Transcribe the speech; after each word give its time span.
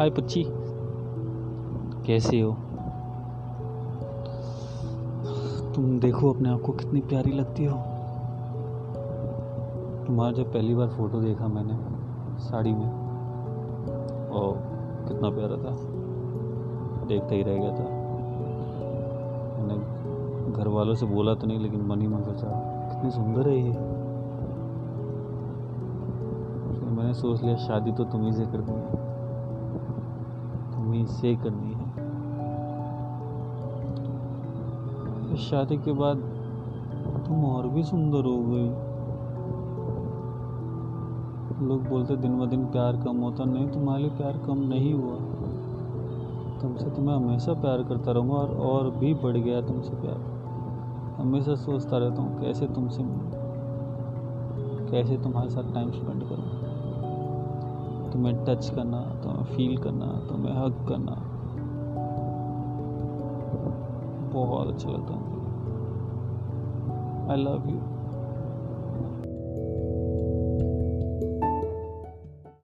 हाय 0.00 0.10
पच्ची। 0.10 0.44
कैसे 2.06 2.40
हो? 2.40 2.52
तुम 5.74 6.00
देखो 6.00 6.32
अपने 6.32 6.48
आप 6.48 6.60
को 6.60 6.72
कितनी 6.72 7.00
प्यारी 7.00 7.32
लगती 7.32 7.64
हो। 7.64 7.76
तुम्हारा 10.06 10.32
जब 10.32 10.52
पहली 10.52 10.74
बार 10.74 10.88
फ़ोटो 10.88 11.20
देखा 11.20 11.46
मैंने 11.46 11.74
साड़ी 12.38 12.72
में 12.72 12.90
और 14.28 14.54
कितना 15.08 15.30
प्यारा 15.30 15.56
था। 15.56 15.76
देखता 17.06 17.34
ही 17.34 17.42
रह 17.42 17.54
गया 17.54 17.70
था। 17.70 17.84
मैंने 19.58 19.76
घर 20.52 20.68
वालों 20.68 20.94
से 20.94 21.06
बोला 21.06 21.34
तो 21.34 21.46
नहीं, 21.46 21.58
लेकिन 21.58 21.80
मन 21.80 22.00
ही 22.00 22.06
मन 22.06 22.22
सोचा 22.22 22.48
कितनी 22.92 23.10
सुंदर 23.10 23.48
है 23.48 23.58
ये। 23.58 23.72
मैंने 26.90 27.14
सोच 27.14 27.42
लिया, 27.42 27.56
शादी 27.56 27.92
तो 27.92 28.04
तुम्ही 28.04 28.32
से 28.32 28.46
करनी 28.46 28.72
है 28.72 29.09
से 31.10 31.36
करनी 31.36 31.72
है। 31.72 31.90
फिर 35.28 35.38
शादी 35.38 35.76
के 35.76 35.92
बाद 35.92 36.16
तुम 37.26 37.44
और 37.44 37.68
भी 37.68 37.82
सुंदर 37.82 38.24
हो 38.24 38.44
गई। 38.46 38.90
लोग 41.60 41.88
बोलते 41.88 42.16
दिन 42.16 42.38
ब 42.38 42.46
दिन 42.46 42.64
प्यार 42.64 42.96
कम 42.96 43.16
होता, 43.16 43.44
नहीं 43.44 43.68
तुम्हारे 43.68 44.02
लिए 44.02 44.10
प्यार 44.10 44.38
कम 44.46 44.58
नहीं 44.58 44.94
हुआ। 44.94 45.16
तुमसे 46.60 46.90
तो 46.90 47.02
मैं 47.02 47.14
हमेशा 47.14 47.52
प्यार 47.52 47.82
करता 47.82 48.12
रहूँगा 48.12 48.34
और 48.34 48.56
और 48.56 48.90
भी 48.90 49.14
बढ़ 49.14 49.36
गया 49.36 49.60
तुमसे 49.60 49.90
प्यार। 49.90 50.16
हमेशा 51.20 51.54
सोचता 51.54 51.98
रहता 51.98 52.22
हूँ, 52.22 52.40
कैसे 52.40 52.66
तुमसे 52.66 53.02
मिलूं? 53.02 53.30
कैसे 54.90 55.16
तुम्हारे 55.16 55.50
साथ 55.50 55.74
टाइम 55.74 55.90
स्पेंड 55.90 56.22
करूँ? 56.22 56.69
तुम्हें 58.12 58.44
टच 58.44 58.70
करना 58.70 59.00
तुम्हें 59.00 59.44
फील 59.44 59.76
करना 59.76 60.06
तुम्हें 60.06 60.52
हक 60.54 60.86
करना। 60.88 61.16
बहुत 64.32 64.68
अच्छा 64.68 64.90
लगता 64.90 65.14
है। 65.14 65.40
I 67.30 67.36
love 67.36 67.70
you 67.70 67.99